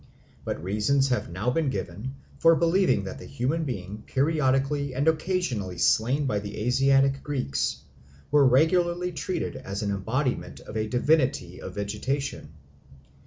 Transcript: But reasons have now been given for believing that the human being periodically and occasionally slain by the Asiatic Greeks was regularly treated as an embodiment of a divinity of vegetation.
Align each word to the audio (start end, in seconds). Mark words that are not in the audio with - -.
But 0.43 0.63
reasons 0.63 1.09
have 1.09 1.29
now 1.29 1.51
been 1.51 1.69
given 1.69 2.15
for 2.39 2.55
believing 2.55 3.03
that 3.03 3.19
the 3.19 3.25
human 3.27 3.65
being 3.65 4.01
periodically 4.07 4.95
and 4.95 5.07
occasionally 5.07 5.77
slain 5.77 6.25
by 6.25 6.39
the 6.39 6.57
Asiatic 6.65 7.21
Greeks 7.21 7.83
was 8.31 8.49
regularly 8.49 9.11
treated 9.11 9.55
as 9.57 9.83
an 9.83 9.91
embodiment 9.91 10.59
of 10.61 10.75
a 10.75 10.87
divinity 10.87 11.61
of 11.61 11.75
vegetation. 11.75 12.51